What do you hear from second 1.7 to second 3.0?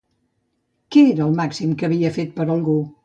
que havia fet per algú?